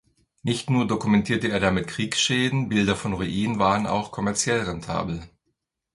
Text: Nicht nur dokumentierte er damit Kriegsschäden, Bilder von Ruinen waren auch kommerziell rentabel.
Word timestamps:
Nicht 0.41 0.67
nur 0.71 0.87
dokumentierte 0.87 1.49
er 1.49 1.59
damit 1.59 1.85
Kriegsschäden, 1.85 2.69
Bilder 2.69 2.95
von 2.95 3.13
Ruinen 3.13 3.59
waren 3.59 3.85
auch 3.85 4.11
kommerziell 4.11 4.61
rentabel. 4.61 5.29